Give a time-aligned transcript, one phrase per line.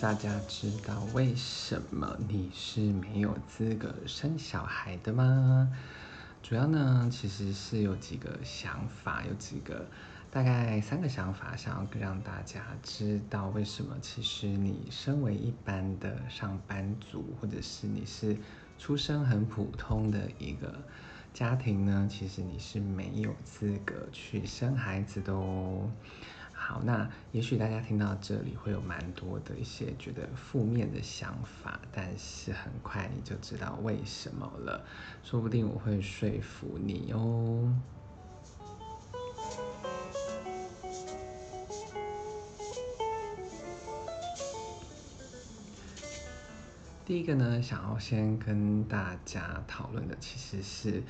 [0.00, 5.72] 大家知道为什么你是没有资格生小孩的吗？
[6.42, 9.86] 主要呢，其实是有几个想法，有几个
[10.30, 18.36] 大概三个想法，想要让大家知道为什么其实你身为一般的上班族，或者是你是
[18.78, 20.74] 出生很普通的一个
[21.32, 25.90] 家庭呢，其实你是没有资格去生孩子的哦。
[26.66, 34.82] 好，那也许大家听到这里会有蛮多的一些觉得负面的想法，但是很快你就知道为什么了，
[35.22, 37.70] 说不定我会说服你哦。
[47.06, 51.02] 第一个呢，想要先跟大家讨论的其实是，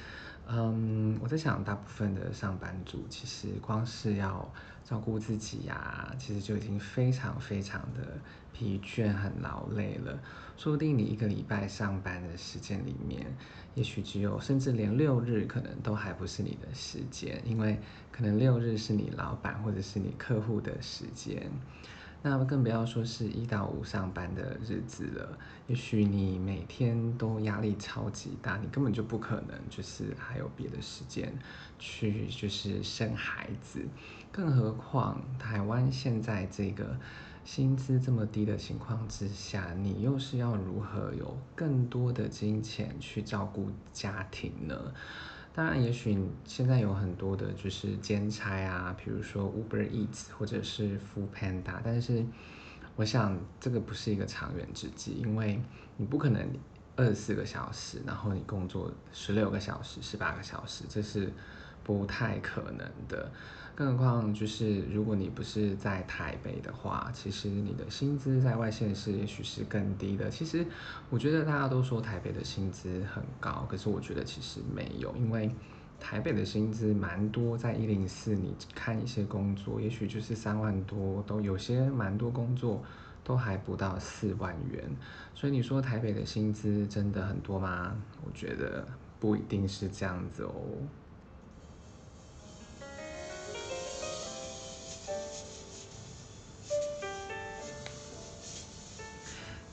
[0.49, 4.53] 嗯，我在想，大部分的上班族其实光是要
[4.83, 8.19] 照顾自己呀，其实就已经非常非常的
[8.53, 10.19] 疲倦、很劳累了。
[10.57, 13.25] 说不定你一个礼拜上班的时间里面，
[13.77, 17.79] 也许只有，甚至连六日可能都还不是你的时间，因为
[18.11, 21.49] 可能六日是你老板或者是你客户的时间。
[22.27, 31.31] 那更不要说是一到五上班的日子了，也许你每天都压力超级大，你根本就不可能就是还有别的时间
[31.79, 33.87] 去就是生孩子，
[34.33, 36.97] 更何况台湾现在这个
[37.45, 44.75] 薪资这么低的情况之下，你又是要如何有更多的金钱去照顾家庭呢？
[45.57, 52.25] 当然，也许现在有很多的就是兼差啊，比如说 Uber Eats 或者是 Food Panda，但是
[52.97, 55.61] 我想这个不是一个长远之计，因为
[55.97, 56.45] 你不可能
[56.97, 61.33] 二十四个小时，然后你工作十六个小时、十八个小时，这是
[61.85, 63.31] 不太可能的。
[63.77, 70.31] 更何况，就是如果你不是在台北的话，其实你的薪资在外县市也许是更低的。
[70.31, 70.65] 其实
[71.11, 75.51] 我觉得大家都说台北的薪资很高，可是我觉得其实没有，因为
[75.99, 82.81] 台北的薪资蛮多，在一零四你看一些工作，也许就是三万多，都有些蛮多工作
[83.25, 84.85] 都还不到四万元。
[85.35, 87.97] 所以你说台北的薪资真的很多吗？
[88.25, 88.87] 我觉得
[89.19, 90.55] 不一定是这样子哦。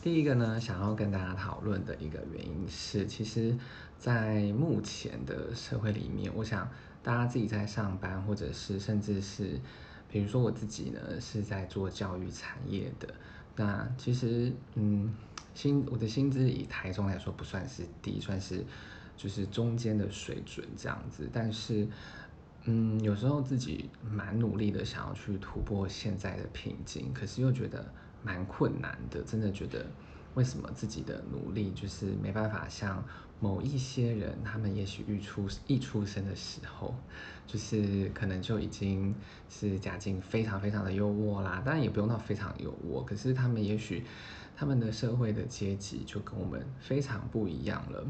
[0.02, 3.56] 第一个呢，想要跟大家讨论的一个原因是，其实，
[4.00, 6.68] 在目前的社会里面，我想
[7.04, 9.60] 大家自己在上班，或者是甚至是，
[10.10, 13.14] 比如说我自己呢，是在做教育产业的，
[13.56, 15.14] 那其实，嗯，
[15.54, 18.66] 薪我的薪资以台中来说不算是低，算是
[19.16, 21.88] 就是中间的水准这样子，但是，
[22.64, 27.94] 嗯，有时候自己蛮努力的想要去突破现在的瓶颈，可是又觉得。
[28.24, 29.86] 蛮困难的，真的觉得
[30.36, 33.04] 为什么自己的努力就是没办法像
[33.40, 36.94] 某一些人，他们也许一出一出生的时候，
[37.48, 39.14] 就是可能就已经
[39.50, 41.62] 是家境非常非常的优渥啦。
[41.66, 44.04] 当然也不用到非常优渥，可是他们也许
[44.56, 48.06] 他们的社会的阶级就跟我们非常不一样了。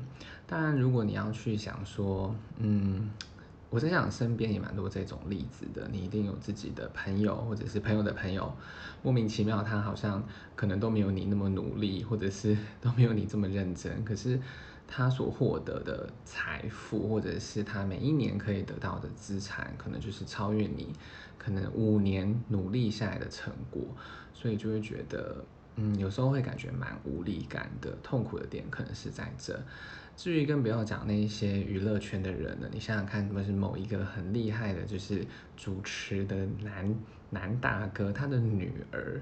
[0.45, 3.09] 当然，如果你要去想说，嗯。
[3.71, 5.87] 我在想，身边也蛮多这种例子的。
[5.89, 8.53] 你一定有自己的朋友，或者是朋友的朋友，
[9.01, 10.21] 莫名其妙，他好像
[10.57, 14.03] 可能都没有你那么努力，或者是 都没有你这么认真。
[14.03, 14.37] 可是
[14.85, 20.91] 他所获得的财富，或者是他每一年可以得到的资产，可能就是超越你
[21.37, 23.81] 可能五年努力下来的成果。
[24.33, 25.45] 所以就会觉得，
[25.77, 27.95] 嗯，有时候会感觉蛮无力感的。
[28.03, 29.57] 痛苦的点可能是在这。
[30.23, 35.25] 至于更不要讲那一些娱乐圈的人了，你想想看，不是某一个很厉害的，就是
[35.57, 36.95] 主持的男
[37.31, 39.19] 男大哥，他的女儿，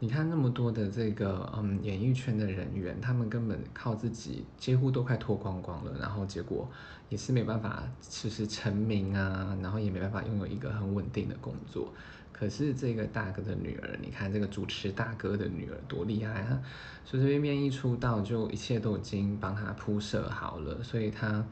[0.00, 6.68] 你看那么多的这个嗯演艺圈的人员，他们根本靠自己几乎都快脱光光了，然后结果
[7.08, 11.94] 也是没办法就是成名啊，然后也没办法拥有一个很稳定的工作。
[12.40, 16.58] 可是这个大哥的女儿，你看这个主持大哥的女儿多厉害啊！
[17.04, 21.44] 随随便便一出道，就一切都已经帮他铺设好了，所以他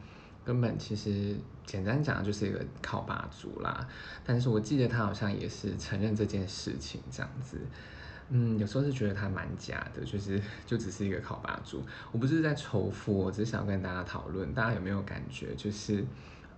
[0.46, 1.36] 根本其实
[1.66, 3.86] 简单讲就是一个靠霸主啦。
[4.24, 7.58] 但是我记得他好像也是承认这件事情这样子。
[8.30, 11.82] 嗯，有时候是觉得他蛮假的，就是就只是一个靠霸主。
[12.12, 16.02] 我不是在仇富，我只是想跟大家讨论，大家有没有感觉，就是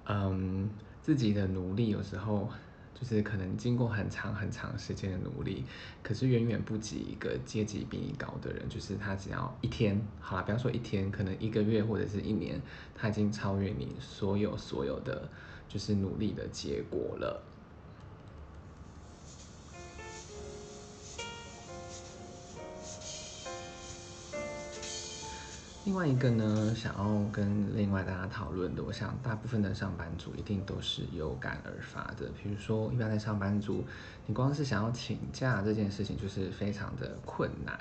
[0.06, 0.70] 嗯
[1.02, 2.48] 自己的努力有时候。
[2.94, 5.64] 就是可能经过很长很长时间的努力，
[6.02, 8.68] 可是远远不及一个阶级比你高的人。
[8.68, 12.60] 就是他只要一天，好了，不要说一天，可能一个月或者是一年，
[12.94, 15.28] 他已经超越你所有所有的
[15.68, 17.42] 就是努力的结果了。
[25.90, 32.30] 另外一个呢，想要跟另外大家讨论的，我想大部分的上班族一定都是有感而发的。
[32.40, 33.84] 比如说，一般的上班族，
[34.24, 37.76] 你光是想要请假这件事情就是非常的困难，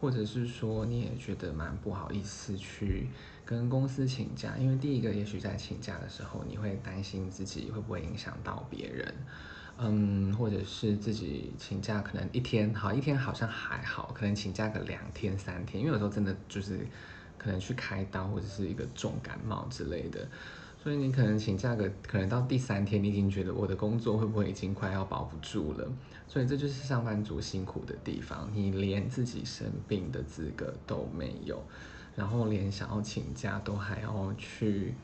[0.00, 3.06] 或者是说你也觉得蛮不好意思去
[3.44, 9.14] 跟公司请假，因为第一个，也许在请假的时候，你会担心自己会不会影响到别人。
[9.78, 16.84] 嗯，或者是自己请假，可能一天好，一天好像还好，可能请假个两天三天，因为有时候真的就是
[17.42, 20.26] 可能去开刀或者是一个重感冒之类的，
[20.82, 25.90] 所以你可能请假个，可能到第三天，你已经觉得我的工作会不会已经快要保不住了，
[26.28, 31.62] 所以这就是上班族辛苦的地方，你连自己生病的资格都没有，
[32.14, 34.94] 然后连想要请假都还要去。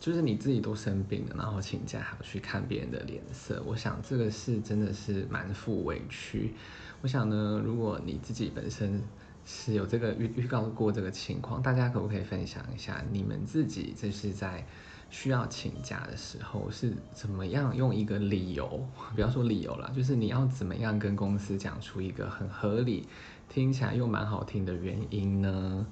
[0.00, 6.54] 就是你自己都生病了，然后请假还要去看别人的脸色，我想这个是真的是蛮负委屈。
[7.02, 9.02] 我想呢，如果你自己本身
[9.50, 14.62] 是有这个预预告过这个情况，大家可不可以分享一下你们自己就是在
[15.08, 18.86] 需要请假的时候是怎么样用一个理由，
[19.16, 23.08] 不要说理由了，就是你要怎么样跟公司讲出一个很合理、
[23.48, 25.86] 听起来又蛮好听的原因呢？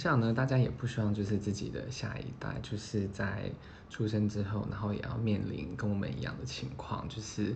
[0.00, 3.52] 我想呢，大家也不希望就是自己的下一代，就是在
[3.90, 7.54] 出生之后，然后也要面临跟我们一样的情况，就是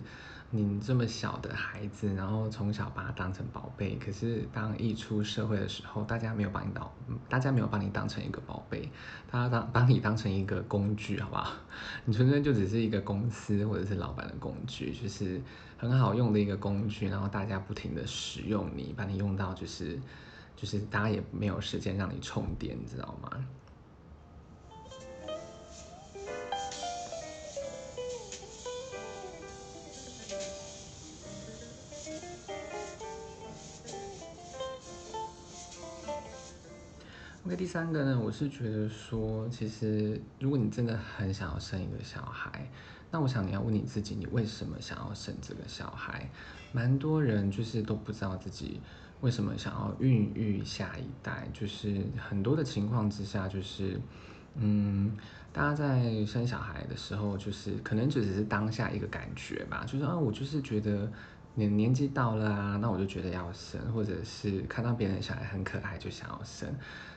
[0.51, 6.87] 你这么小的孩子，然后从小把他当成宝贝，可是当一出社会的时候，大家没有把你当，
[7.27, 8.91] 大家没有把你当成一个宝贝，
[9.31, 11.51] 大家当把你当成一个工具，好不好？
[12.05, 15.41] 你纯粹就只是一个公司或者是老板的工具，就是
[15.79, 19.99] 很好用的一个工具，然后大家不停的使用你，把你用到就是。
[20.55, 23.45] 就是大家也没有时间让你充电，你知道吗
[37.45, 42.67] ？OK，第三个呢，我是觉得说，其实如果你真的很想要生一个小孩，
[43.11, 46.27] 那我想你要问你自己，你为什么想要生这个小孩？
[46.71, 48.81] 蛮多人就是都不知道自己。
[49.25, 51.49] 为什么想要孕育下一代？
[51.51, 53.99] 就是很多的情况之下，就是，
[54.53, 55.17] 嗯，
[55.51, 61.11] 大家在生小孩的时候，就是可能就只是当下一个感觉吧，就是啊，我就是觉得
[61.55, 66.71] 年年纪到了啊，那我就觉得要生，或者是看到别人小孩很可爱就想要生，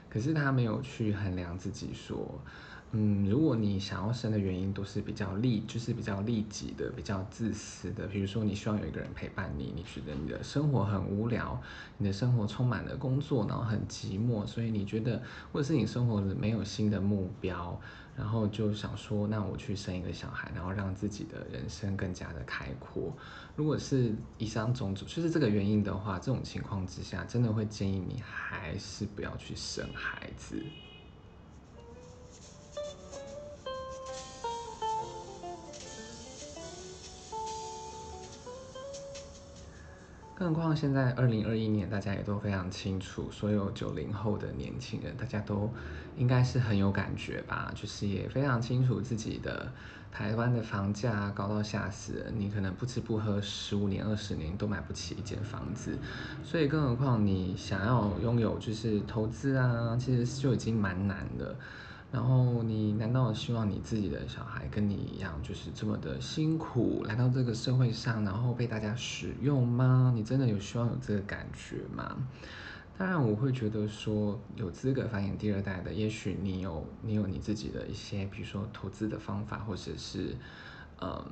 [0.09, 2.41] 可是他没有去衡量自己说。
[2.93, 11.61] 嗯，如果你想要生的原因都是比较利，就是比较利己的、比较自私的，比如说你希望有一个人陪伴你，你觉得你的生活很无聊，
[11.99, 17.79] 你的生活充满了工作，然后很寂寞，所以你觉得，或者是你生活没有新的目标，
[18.17, 23.15] 然后就想说，那我去生一个小孩，然后让自己的人生更加的开阔。
[23.55, 30.65] 如果是以上种种，就是这个原因的话，这种情况之下，真的会建议你还是不要去生孩子。
[40.39, 45.69] 更何况现在二零二一年，大家也都非常清楚，所有九零后的年轻人，大家都
[46.17, 47.73] 应该是很有感觉吧？
[47.75, 49.73] 就是也非常清楚自己的
[50.13, 55.99] 台湾的房价高到吓死人，你可能不吃不喝十五年、二十年都买不起一间房子，
[56.45, 61.57] 所以更何况你想要拥有就是投资啊，其实就已经蛮难的。
[62.11, 70.11] 然后你难道希望你自己的小孩跟你一样，就是这么的辛苦来到这个社会上，然后被大家使用吗？
[70.15, 72.17] 你真的有希望有这个感觉吗？
[72.97, 80.35] 当然，我会觉得说有资格繁衍第二代的，也许你有你有你自己的一些，比如说投资的方法，或者是
[81.03, 81.23] 嗯，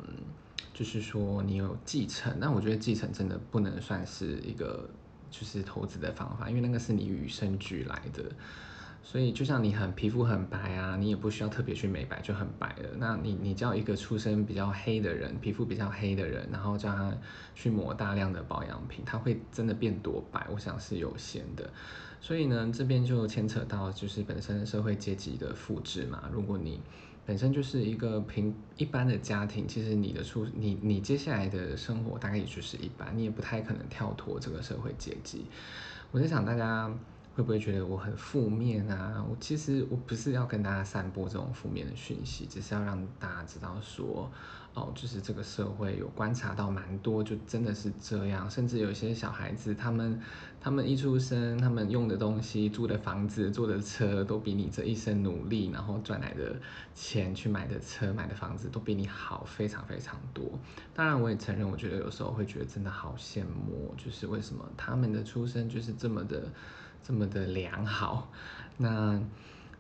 [0.75, 2.37] 就是说你有继承。
[2.39, 4.89] 那我觉得继承真的不能算是一个
[5.31, 8.23] 就是投资的方法，因为那个是你与生俱来的。
[9.09, 12.89] 所以就像你很皮肤很白啊，你也不需要特别去美白就很白了。
[12.99, 17.17] 那你你叫一个出身比较黑的人，皮肤比较黑的人，然后叫他
[17.55, 20.45] 去抹大量的保养品，他会真的变多白？
[20.53, 21.71] 我想是有限的。
[22.21, 26.29] 所以呢，这边就牵扯到就是本身社会阶级的复制嘛。
[26.33, 26.81] 如果你
[27.25, 35.47] 本身就是一个平一般的家庭，其实你的出你你接下来的生活大概也就是一般，你也不太可能跳脱这个社会阶级。
[36.11, 36.93] 我在想大家。
[37.37, 39.23] 会不会觉得我很负面啊？
[39.29, 44.31] 我其实我不是要跟大家散播这种负面的讯息，只是要让大家知道说，
[44.73, 48.51] 哦，就是这个社会有观察到蛮多，就真的是这样。
[48.51, 50.19] 甚至有些小孩子，他们
[50.59, 56.57] 他们一出生，他们用的东西、住的房子、坐的车，都比你这一生努力然后赚来的
[56.95, 60.59] 钱去买的车、买的房子都比你好，非常非常多。
[60.95, 66.51] 当然，我也承认，我觉得有时候会觉得真的好羡慕，就是为什么他们的出生就是这么的。
[67.07, 68.33] 这么的良好，
[68.77, 69.21] 那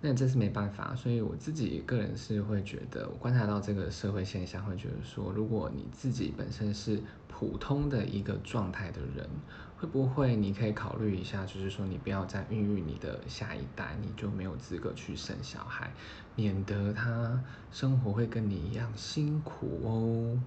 [0.00, 9.28] 那真是没办法，所以我自己个人是会觉得，我观察到这个社会现象，会觉得说，如果你自己本身是普通的一个状态的人，
[9.76, 15.90] 会不会你可以考虑一下，就是说你不要再孕育你的下一代，你就没有资格去生小孩，
[16.36, 17.42] 免得他
[17.72, 20.38] 生活会跟你一样辛苦哦。